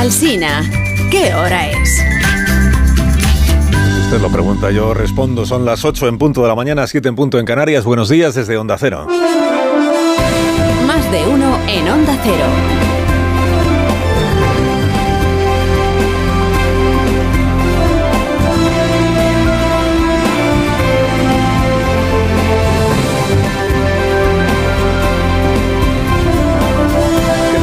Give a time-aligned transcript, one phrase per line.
[0.00, 0.62] Alsina,
[1.10, 2.02] ¿qué hora es?
[4.04, 5.44] Usted lo pregunta, yo respondo.
[5.44, 7.84] Son las 8 en punto de la mañana, 7 en punto en Canarias.
[7.84, 9.06] Buenos días desde Onda Cero.
[10.86, 12.89] Más de uno en Onda Cero.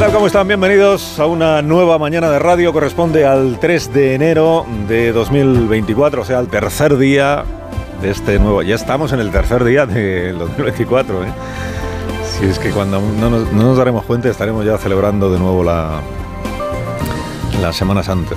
[0.08, 0.14] Tal?
[0.14, 0.48] ¿Cómo están?
[0.48, 2.72] Bienvenidos a una nueva mañana de radio.
[2.72, 7.44] Corresponde al 3 de enero de 2024, o sea, al tercer día
[8.00, 8.62] de este nuevo.
[8.62, 11.28] Ya estamos en el tercer día del 2024, ¿eh?
[12.24, 15.64] Si es que cuando no nos, no nos daremos cuenta estaremos ya celebrando de nuevo
[15.64, 16.00] la,
[17.60, 18.34] la Semana Santa.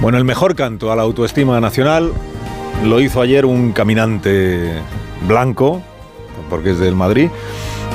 [0.00, 2.12] Bueno, el mejor canto a la autoestima nacional
[2.84, 4.72] lo hizo ayer un caminante
[5.26, 5.82] blanco,
[6.48, 7.30] porque es del Madrid,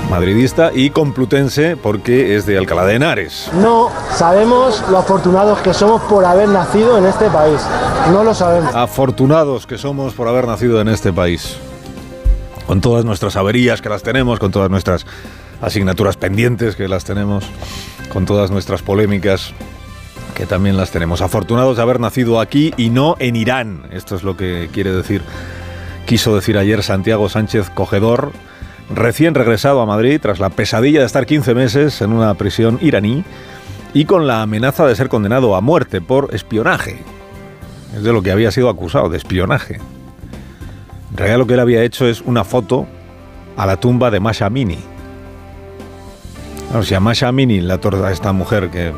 [0.10, 3.50] madridista, y complutense, porque es de Alcalá de Henares.
[3.62, 7.60] No sabemos lo afortunados que somos por haber nacido en este país.
[8.12, 8.74] No lo sabemos.
[8.76, 11.58] Afortunados que somos por haber nacido en este país.
[12.68, 15.06] Con todas nuestras averías que las tenemos, con todas nuestras
[15.62, 17.46] asignaturas pendientes que las tenemos,
[18.12, 19.54] con todas nuestras polémicas
[20.36, 21.22] que también las tenemos.
[21.22, 23.88] Afortunados de haber nacido aquí y no en Irán.
[23.92, 25.22] Esto es lo que quiere decir,
[26.06, 28.32] quiso decir ayer Santiago Sánchez Cogedor,
[28.90, 33.24] recién regresado a Madrid tras la pesadilla de estar 15 meses en una prisión iraní
[33.94, 37.00] y con la amenaza de ser condenado a muerte por espionaje.
[37.96, 39.80] Es de lo que había sido acusado, de espionaje.
[41.12, 42.88] En realidad lo que él había hecho es una foto
[43.58, 44.78] a la tumba de Masha Amini.
[46.70, 48.94] Claro, si a Masha Amini, la torta esta mujer que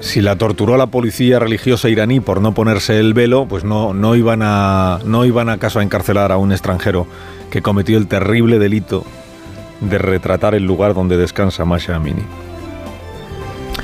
[0.00, 4.16] si la torturó la policía religiosa iraní por no ponerse el velo, pues no, no,
[4.16, 7.06] iban a, no iban acaso a encarcelar a un extranjero
[7.50, 9.04] que cometió el terrible delito
[9.80, 12.22] de retratar el lugar donde descansa Masha Amini.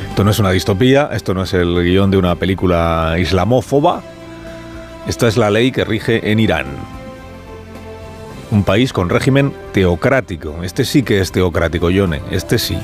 [0.09, 4.03] Esto no es una distopía, esto no es el guion de una película islamófoba,
[5.07, 6.67] esta es la ley que rige en Irán.
[8.51, 10.63] Un país con régimen teocrático.
[10.63, 12.79] Este sí que es teocrático, Yone, este sí.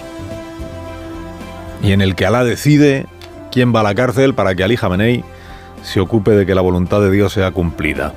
[1.83, 3.07] Y en el que Alá decide
[3.53, 5.23] quién va a la cárcel para que Ali Jamenei
[5.83, 8.15] se ocupe de que la voluntad de Dios sea cumplida.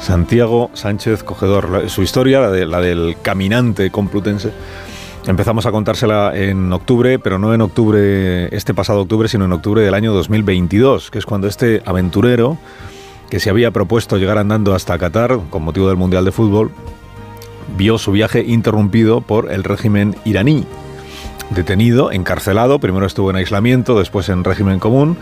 [0.00, 4.52] Santiago Sánchez Cogedor, su historia, la, de, la del caminante complutense,
[5.26, 9.82] empezamos a contársela en octubre, pero no en octubre, este pasado octubre, sino en octubre
[9.82, 12.56] del año 2022, que es cuando este aventurero,
[13.28, 16.70] que se había propuesto llegar andando hasta Qatar con motivo del Mundial de Fútbol,
[17.76, 20.64] vio su viaje interrumpido por el régimen iraní
[21.50, 25.16] detenido, encarcelado, primero estuvo en aislamiento, después en régimen común,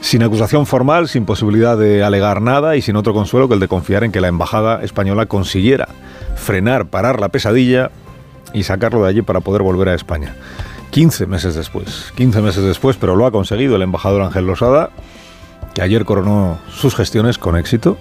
[0.00, 3.68] sin acusación formal, sin posibilidad de alegar nada y sin otro consuelo que el de
[3.68, 5.88] confiar en que la embajada española consiguiera
[6.34, 7.90] frenar, parar la pesadilla
[8.52, 10.34] y sacarlo de allí para poder volver a España.
[10.90, 14.90] 15 meses después, 15 meses después, pero lo ha conseguido el embajador Ángel Losada,
[15.74, 17.98] que ayer coronó sus gestiones con éxito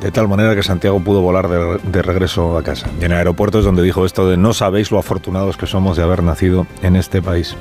[0.00, 2.88] de tal manera que Santiago pudo volar de, regreso a casa.
[3.00, 5.96] Y en el aeropuerto es donde dijo esto de no sabéis lo afortunados que somos
[5.96, 7.56] de haber nacido en este país.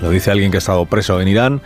[0.00, 1.60] Lo dice alguien que ha estado preso en Irán,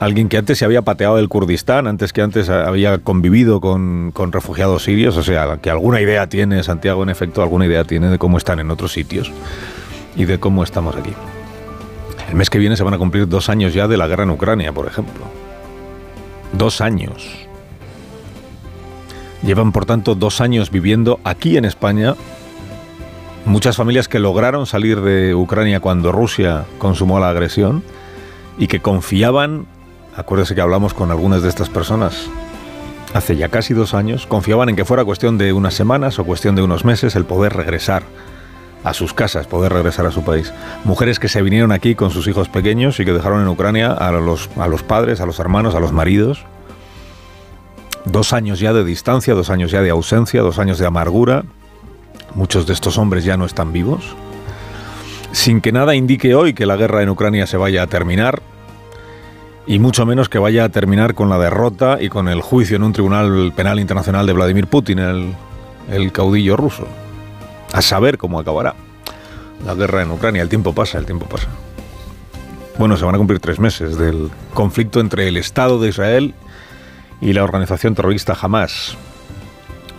[0.00, 4.32] alguien que antes se había pateado del Kurdistán, antes que antes había convivido con, con
[4.32, 8.18] refugiados sirios, o sea, que alguna idea tiene Santiago, en efecto, alguna idea tiene de
[8.18, 9.32] cómo están en otros sitios
[10.16, 11.12] y de cómo estamos aquí.
[12.28, 14.30] El mes que viene se van a cumplir dos años ya de la guerra en
[14.30, 15.24] Ucrania, por ejemplo.
[16.52, 17.46] Dos años.
[19.44, 22.14] Llevan, por tanto, dos años viviendo aquí en España.
[23.44, 27.82] Muchas familias que lograron salir de Ucrania cuando Rusia consumó la agresión
[28.56, 29.66] y que confiaban,
[30.16, 32.28] acuérdese que hablamos con algunas de estas personas
[33.12, 36.56] hace ya casi dos años, confiaban en que fuera cuestión de unas semanas o cuestión
[36.56, 38.02] de unos meses el poder regresar
[38.82, 40.52] a sus casas, poder regresar a su país.
[40.84, 44.10] Mujeres que se vinieron aquí con sus hijos pequeños y que dejaron en Ucrania a
[44.10, 46.44] los, a los padres, a los hermanos, a los maridos,
[48.04, 51.44] Dos años ya de distancia, dos años ya de ausencia, dos años de amargura.
[52.34, 54.04] Muchos de estos hombres ya no están vivos.
[55.32, 58.42] Sin que nada indique hoy que la guerra en Ucrania se vaya a terminar,
[59.66, 62.82] y mucho menos que vaya a terminar con la derrota y con el juicio en
[62.82, 66.86] un tribunal penal internacional de Vladimir Putin, el, caudillo ruso.
[67.72, 68.74] A saber cómo acabará
[69.64, 70.42] la guerra en Ucrania.
[70.42, 71.48] El tiempo pasa, el tiempo pasa.
[72.78, 76.34] Bueno, se van a cumplir tres meses del conflicto entre el Estado de Israel
[77.20, 78.96] y la organización terrorista Hamas.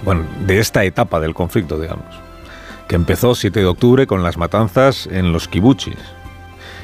[0.04, 2.06] Bueno, de esta etapa del conflicto, digamos,
[2.88, 5.98] que empezó 7 de octubre con las matanzas en los kibuchis.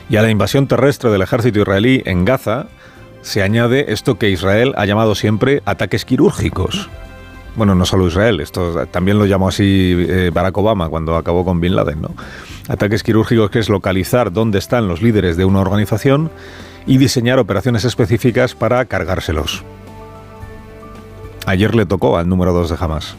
[0.10, 2.68] Y a la invasión terrestre del ejército israelí en Gaza
[3.22, 6.90] se añade esto que Israel ha llamado siempre ataques quirúrgicos.
[7.56, 11.60] Bueno, no solo Israel, esto también lo llamó así eh, Barack Obama cuando acabó con
[11.60, 12.16] Bin Laden, ¿no?
[12.70, 16.32] Ataques quirúrgicos que es localizar dónde están los líderes de una organización
[16.86, 19.64] y diseñar operaciones específicas para cargárselos.
[21.46, 23.16] Ayer le tocó al número 2 de Hamas,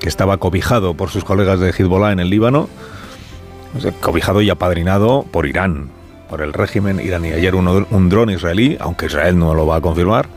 [0.00, 2.68] que estaba cobijado por sus colegas de Hezbollah en el Líbano,
[4.00, 5.88] cobijado y apadrinado por Irán,
[6.28, 7.32] por el régimen iraní.
[7.32, 10.28] Ayer un dron israelí, aunque Israel no lo va a confirmar,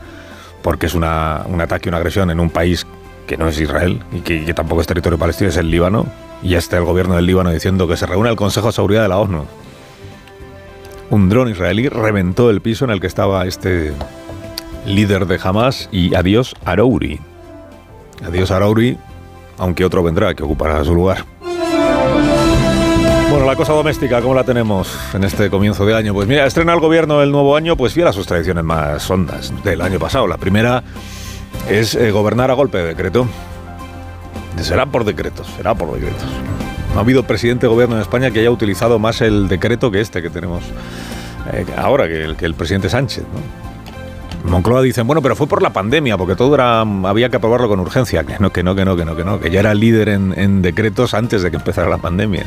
[0.62, 2.86] porque es una, un ataque, una agresión en un país
[3.28, 6.06] que no es Israel y que, tampoco es territorio palestino, es el Líbano.
[6.42, 9.08] Y está el gobierno del Líbano diciendo que se reúne el Consejo de Seguridad de
[9.08, 9.44] la ONU.
[11.10, 13.92] Un dron israelí reventó el piso en el que estaba este
[14.86, 17.20] líder de Hamas y adiós Arouri.
[18.26, 18.98] Adiós Arouri,
[19.58, 21.24] aunque otro vendrá que ocupará su lugar.
[23.30, 26.14] Bueno, la cosa doméstica, ¿cómo la tenemos en este comienzo de año?
[26.14, 29.52] Pues mira, estrena el gobierno el nuevo año, pues fiel a sus tradiciones más hondas
[29.62, 30.26] del año pasado.
[30.26, 30.82] La primera
[31.68, 33.28] es eh, gobernar a golpe de decreto.
[34.60, 36.26] Será por decretos, será por decretos.
[36.94, 40.00] No ha habido presidente de gobierno en España que haya utilizado más el decreto que
[40.00, 40.64] este que tenemos
[41.52, 43.24] eh, ahora, que el, que el presidente Sánchez.
[44.44, 47.80] Moncloa dicen, bueno, pero fue por la pandemia, porque todo era, había que aprobarlo con
[47.80, 48.24] urgencia.
[48.24, 50.62] Que no, que no, que no, que no, que no, que ya era líder en,
[50.62, 52.46] decretos antes de que empezara la pandemia.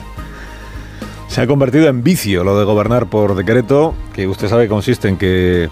[1.28, 5.18] Se ha convertido en vicio lo de gobernar por decreto, que usted sabe consiste en
[5.18, 5.70] que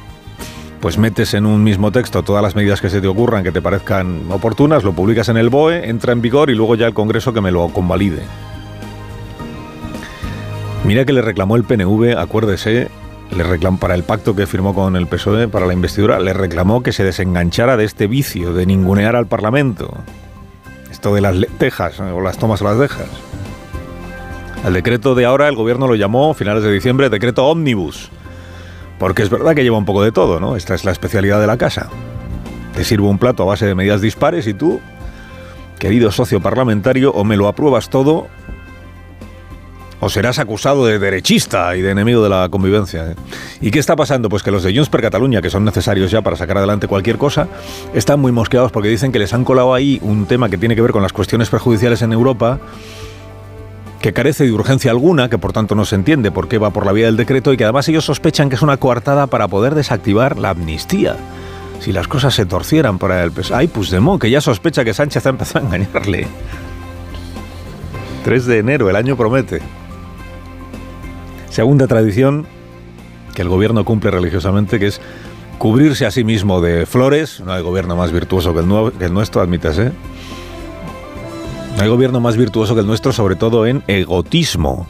[0.79, 3.61] pues metes en un mismo texto todas las medidas que se te ocurran que te
[3.61, 7.33] parezcan oportunas, lo publicas en el BOE, entra en vigor y luego ya el Congreso
[7.33, 8.21] que me lo convalide.
[10.85, 12.89] Mira que le reclamó el PNV, acuérdese,
[13.35, 16.81] le reclamó para el pacto que firmó con el PSOE para la investidura, le reclamó
[16.83, 19.93] que se desenganchara de este vicio de ningunear al Parlamento.
[20.91, 23.07] Esto de las tejas o las tomas o las dejas.
[24.65, 28.09] El decreto de ahora el gobierno lo llamó, finales de diciembre, decreto ómnibus.
[28.97, 30.55] Porque es verdad que lleva un poco de todo, ¿no?
[30.57, 31.89] Esta es la especialidad de la casa.
[32.75, 34.81] Te sirvo un plato a base de medidas dispares y tú,
[35.77, 38.27] querido socio parlamentario, o me lo apruebas todo
[39.99, 43.11] o serás acusado de derechista y de enemigo de la convivencia.
[43.11, 43.15] ¿eh?
[43.61, 44.29] ¿Y qué está pasando?
[44.29, 47.17] Pues que los de Junts per Cataluña, que son necesarios ya para sacar adelante cualquier
[47.17, 47.47] cosa,
[47.93, 50.81] están muy mosqueados porque dicen que les han colado ahí un tema que tiene que
[50.81, 52.59] ver con las cuestiones perjudiciales en Europa
[54.01, 56.85] que carece de urgencia alguna, que por tanto no se entiende por qué va por
[56.85, 59.75] la vía del decreto y que además ellos sospechan que es una coartada para poder
[59.75, 61.17] desactivar la amnistía.
[61.81, 63.57] Si las cosas se torcieran para el PSOE.
[63.57, 66.27] Ay, Puigdemont, que ya sospecha que Sánchez ha empezado a engañarle.
[68.23, 69.61] 3 de enero, el año promete.
[71.49, 72.45] Segunda tradición
[73.33, 75.01] que el gobierno cumple religiosamente, que es
[75.57, 77.41] cubrirse a sí mismo de flores.
[77.41, 79.91] No hay gobierno más virtuoso que el, nuestro, admítase
[81.79, 84.85] no hay gobierno más virtuoso que el nuestro, sobre todo en egotismo.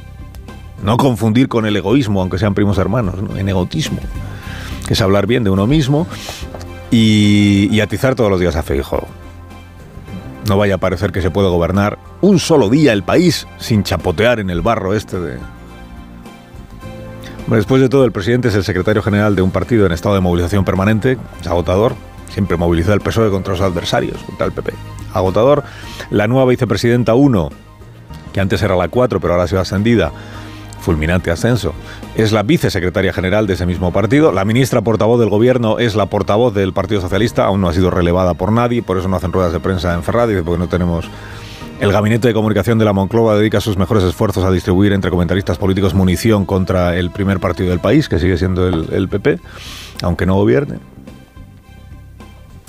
[0.83, 3.99] No confundir con el egoísmo, aunque sean primos hermanos, en egotismo.
[4.87, 6.07] Que es hablar bien de uno mismo
[6.89, 9.05] y, atizar todos los días a Feijóo.
[10.47, 14.39] No vaya a parecer que se puede gobernar un solo día el país sin chapotear
[14.39, 15.37] en el barro este de...
[17.49, 20.21] Después de todo, el presidente es el secretario general de un partido en estado de
[20.21, 21.95] movilización permanente, es agotador,
[22.29, 24.73] siempre movilizó al PSOE contra los adversarios, contra el PP
[25.13, 25.63] agotador.
[26.11, 27.49] La nueva vicepresidenta 1,
[28.33, 30.11] que antes era la 4, pero ahora ha sido ascendida,
[30.79, 31.73] fulminante ascenso,
[32.15, 34.31] es la vicesecretaria general de ese mismo partido.
[34.31, 37.89] La ministra portavoz del gobierno es la portavoz del Partido Socialista, aún no ha sido
[37.89, 41.09] relevada por nadie, por eso no hacen ruedas de prensa en Ferrari, porque no tenemos...
[41.79, 45.57] El gabinete de comunicación de la Monclova dedica sus mejores esfuerzos a distribuir entre comentaristas
[45.57, 49.39] políticos munición contra el primer partido del país, que sigue siendo el, el PP,
[50.01, 50.79] aunque no gobierne.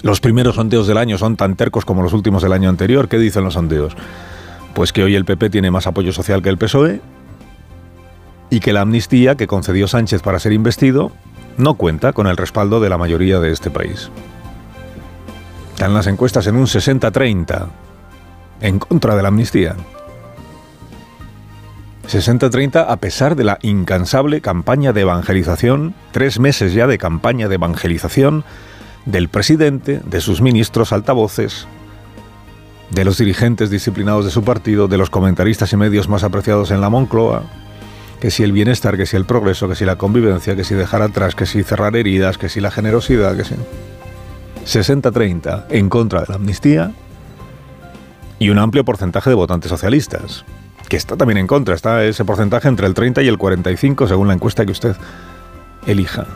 [0.02, 3.08] Los primeros sondeos del año son tan tercos como los últimos del año anterior.
[3.08, 3.96] ¿Qué dicen los sondeos?
[4.74, 7.00] Pues que hoy el PP tiene más apoyo social que el PSOE
[8.48, 11.10] y que la amnistía que concedió Sánchez para ser investido
[11.58, 14.08] no cuenta con el respaldo de la mayoría de este país.
[15.72, 17.66] Están las encuestas en un 60-30
[18.60, 19.76] en contra de la amnistía.
[22.08, 27.54] 60-30 a pesar de la incansable campaña de evangelización, tres meses ya de campaña de
[27.54, 28.44] evangelización
[29.06, 31.68] del presidente, de sus ministros altavoces,
[32.90, 36.80] de los dirigentes disciplinados de su partido, de los comentaristas y medios más apreciados en
[36.80, 37.44] la Moncloa,
[38.20, 41.02] que si el bienestar, que si el progreso, que si la convivencia, que si dejar
[41.02, 43.54] atrás, que si cerrar heridas, que si la generosidad, que si...
[44.66, 46.92] 60-30 en contra de la amnistía
[48.40, 50.44] y un amplio porcentaje de votantes socialistas,
[50.88, 54.26] que está también en contra, está ese porcentaje entre el 30 y el 45 según
[54.26, 54.96] la encuesta que usted
[55.86, 56.26] elija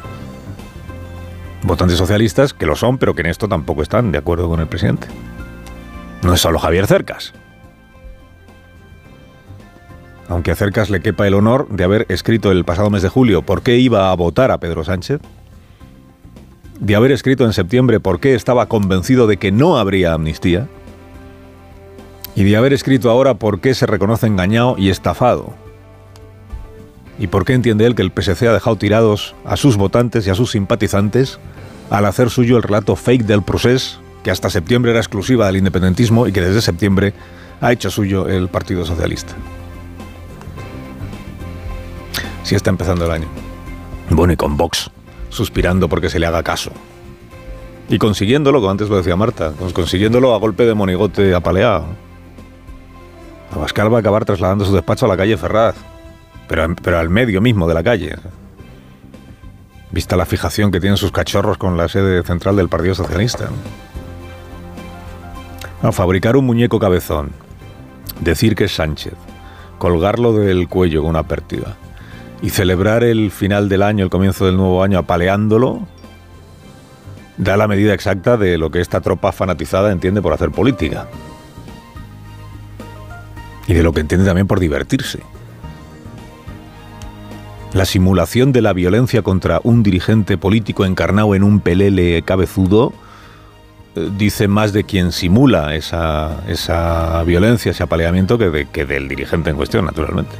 [1.65, 4.67] votantes socialistas que lo son, pero que en esto tampoco están de acuerdo con el
[4.67, 5.09] presidente.
[6.23, 7.33] No es solo Javier Cercas.
[10.29, 13.43] Aunque a Cercas le quepa el honor de haber escrito el pasado mes de julio
[13.43, 15.21] por qué iba a votar a Pedro Sánchez,
[16.81, 20.69] de haber escrito en septiembre por qué estaba convencido de que no habría amnistía
[22.37, 25.55] y de haber escrito ahora por qué se reconoce engañado y estafado.
[27.19, 30.31] ¿Y por qué entiende él que el PSC ha dejado tirados a sus votantes y
[30.31, 31.39] a sus simpatizantes
[31.91, 36.27] al hacer suyo el relato fake del proceso, que hasta septiembre era exclusiva del independentismo
[36.27, 37.15] y que desde septiembre
[37.61, 39.35] ha hecho suyo el Partido Socialista?
[42.43, 43.29] Si está empezando el año.
[44.11, 44.91] Bueno, y con Vox,
[45.29, 46.73] suspirando porque se le haga caso.
[47.89, 51.87] Y consiguiéndolo, como antes lo decía Marta, pues consiguiéndolo a golpe de monigote apaleado.
[53.55, 55.77] Abascal va a acabar trasladando su despacho a la calle Ferraz,
[56.49, 58.17] pero, pero al medio mismo de la calle.
[59.93, 63.49] Vista la fijación que tienen sus cachorros con la sede central del Partido Socialista.
[65.83, 67.31] A fabricar un muñeco cabezón,
[68.21, 69.15] decir que es Sánchez,
[69.79, 71.77] colgarlo del cuello con una pértiga
[72.43, 75.87] y celebrar el final del año, el comienzo del nuevo año apaleándolo,
[77.37, 81.07] da la medida exacta de lo que esta tropa fanatizada entiende por hacer política.
[83.67, 85.21] Y de lo que entiende también por divertirse.
[87.73, 92.93] La simulación de la violencia contra un dirigente político encarnado en un pelele cabezudo
[93.97, 99.51] eh, dice más de quien simula esa, esa violencia, ese apaleamiento, que, que del dirigente
[99.51, 100.37] en cuestión, naturalmente.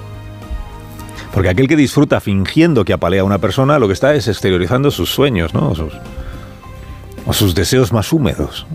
[1.33, 4.93] Porque aquel que disfruta fingiendo que apalea a una persona, lo que está es exteriorizando
[4.93, 5.71] sus sueños, ¿no?
[5.71, 5.93] O sus,
[7.27, 8.67] o sus deseos más húmedos.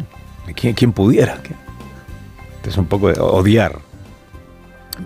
[0.55, 1.41] ¿Quién, pudiera?
[2.65, 3.79] Es un poco de odiar.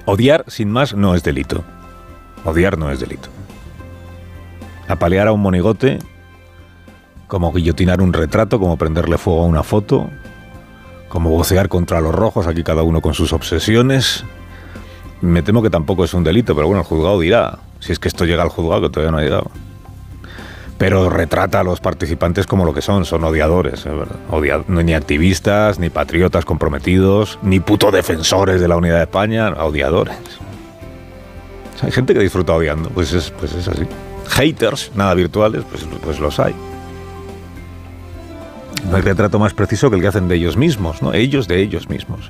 [0.06, 1.64] Odiar, sin más, no es delito.
[2.46, 3.30] Odiar no es delito.
[4.88, 6.00] Apalear a un monigote,
[7.28, 10.10] como guillotinar un retrato, como prenderle fuego a una foto,
[11.10, 14.24] como vocear contra los rojos, aquí cada uno con sus obsesiones.
[15.22, 18.08] Me temo que tampoco es un delito, pero bueno, el juzgado dirá, si es que
[18.08, 19.52] esto llega al juzgado, que todavía no ha llegado.
[20.84, 23.92] Pero retrata a los participantes como lo que son, son odiadores, ¿eh?
[24.68, 30.18] ni activistas, ni patriotas comprometidos, ni puto defensores de la unidad de España, odiadores.
[31.82, 33.84] hay gente que disfruta odiando, pues es, pues es así.
[34.28, 36.54] Haters, nada virtuales, pues, pues los hay.
[38.90, 41.14] No hay retrato más preciso que el que hacen de ellos mismos, ¿no?
[41.14, 42.30] Ellos de ellos mismos.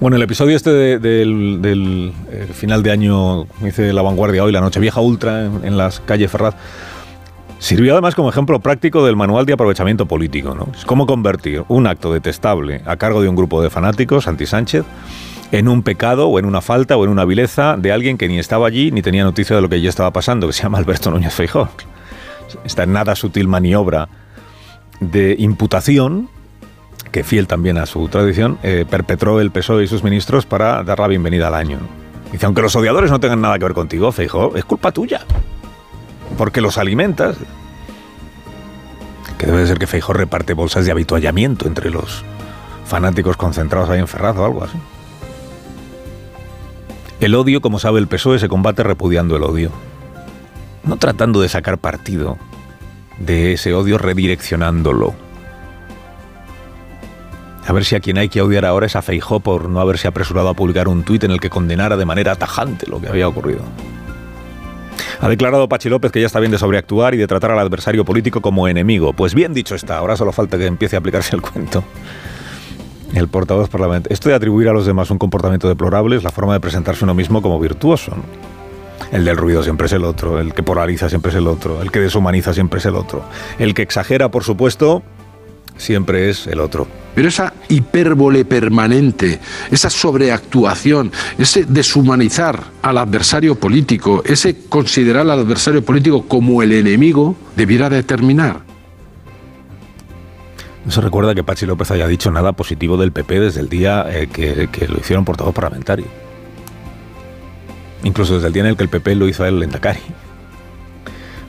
[0.00, 4.80] Bueno, el episodio este del, eh, final de año, dice La Vanguardia hoy, la noche
[4.80, 6.54] vieja ultra en, las calles Ferraz,
[7.60, 10.54] sirvió además como ejemplo práctico del manual de aprovechamiento político.
[10.54, 10.66] ¿no?
[10.74, 14.84] Es cómo convertir un acto detestable a cargo de un grupo de fanáticos anti-Sánchez
[15.52, 18.38] en un pecado o en una falta o en una vileza de alguien que ni
[18.38, 21.10] estaba allí ni tenía noticia de lo que ya estaba pasando, que se llama Alberto
[21.10, 21.68] Núñez Feijóo.
[22.64, 24.08] Esta nada sutil maniobra
[25.00, 26.28] de imputación
[27.12, 31.00] que fiel también a su tradición, eh, perpetró el PSOE y sus ministros para dar
[31.00, 31.78] la bienvenida al año.
[32.30, 35.22] Dice, aunque los odiadores no tengan nada que ver contigo, Feijóo, es culpa tuya.
[36.36, 37.36] Porque los alimentas.
[39.38, 42.24] Que debe de ser que Feijóo reparte bolsas de habituallamiento entre los
[42.84, 44.78] fanáticos concentrados ahí en Ferraz o algo así.
[47.20, 49.70] El odio, como sabe el PSOE, se combate repudiando el odio.
[50.84, 52.38] No tratando de sacar partido
[53.18, 55.14] de ese odio redireccionándolo
[57.70, 60.08] a ver si a quien hay que odiar ahora es a Feijó por no haberse
[60.08, 63.28] apresurado a publicar un tuit en el que condenara de manera tajante lo que había
[63.28, 63.60] ocurrido.
[65.20, 68.06] Ha declarado Pachi López que ya está bien de sobreactuar y de tratar al adversario
[68.06, 69.12] político como enemigo.
[69.12, 71.84] Pues bien dicho está, ahora solo falta que empiece a aplicarse el cuento.
[73.12, 74.14] El portavoz parlamentario.
[74.14, 77.12] Esto de atribuir a los demás un comportamiento deplorable es la forma de presentarse uno
[77.12, 78.12] mismo como virtuoso.
[79.12, 81.90] El del ruido siempre es el otro, el que polariza siempre es el otro, el
[81.90, 83.24] que deshumaniza siempre es el otro,
[83.58, 85.02] el que exagera, por supuesto,
[85.76, 86.86] siempre es el otro.
[87.20, 95.84] Pero esa hipérbole permanente, esa sobreactuación, ese deshumanizar al adversario político, ese considerar al adversario
[95.84, 98.62] político como el enemigo, debiera determinar.
[100.86, 104.06] No se recuerda que Pachi López haya dicho nada positivo del PP desde el día
[104.08, 106.06] eh, que, lo hicieron portavoz parlamentario.
[108.02, 110.00] Incluso desde el día en el que el PP lo hizo a él Lendakari.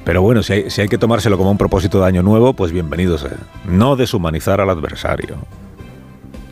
[0.04, 3.38] Pero bueno, si hay, que tomárselo como un propósito de año nuevo, pues bienvenido sea.
[3.66, 5.38] No deshumanizar al adversario.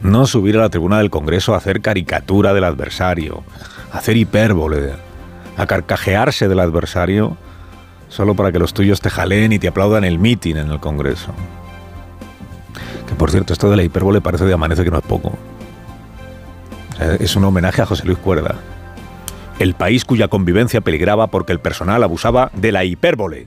[0.02, 3.44] No subir a la tribuna del Congreso a hacer caricatura del adversario,
[3.92, 4.94] hacer hipérbole,
[5.58, 7.38] a carcajearse del adversario
[8.08, 11.34] solo para que los tuyos te jaleen y te aplaudan el mitin en el Congreso.
[13.08, 15.34] Que por cierto, esto de la hipérbole parece de amanece que no es poco.
[17.20, 18.56] Es un homenaje a José Luis Cuerda
[19.60, 23.46] el país cuya convivencia peligraba porque el personal abusaba de la hipérbole.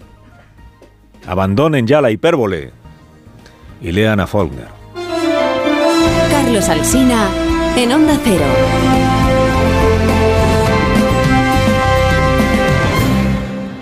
[1.27, 2.71] Abandonen ya la hipérbole
[3.81, 4.69] y lean Faulkner.
[6.31, 7.29] Carlos Alsina
[7.77, 9.22] en Onda Cero.